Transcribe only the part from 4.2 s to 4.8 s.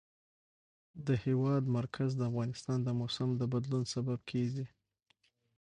کېږي.